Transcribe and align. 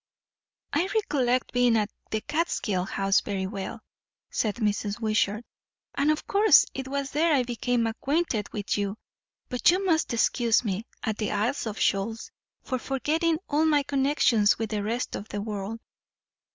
"I 0.73 0.87
recollect 0.95 1.53
being 1.53 1.77
at 1.77 1.91
the 2.09 2.21
Catskill 2.21 2.85
House 2.85 3.21
very 3.21 3.45
well," 3.45 3.83
said 4.31 4.55
Mrs. 4.55 4.99
Wishart, 4.99 5.45
"and 5.93 6.09
of 6.09 6.25
course 6.25 6.65
it 6.73 6.87
was 6.87 7.11
there 7.11 7.31
I 7.35 7.43
became 7.43 7.85
acquain'ted 7.85 8.51
with 8.51 8.79
you; 8.79 8.97
but 9.47 9.69
you 9.69 9.85
must 9.85 10.11
excuse 10.11 10.65
me, 10.65 10.87
at 11.03 11.19
the 11.19 11.29
Isles 11.29 11.67
of 11.67 11.79
Shoals, 11.79 12.31
for 12.63 12.79
forgetting 12.79 13.37
all 13.47 13.65
my 13.65 13.83
connections 13.83 14.57
with 14.57 14.71
the 14.71 14.81
rest 14.81 15.15
of 15.15 15.29
the 15.29 15.39
world." 15.39 15.79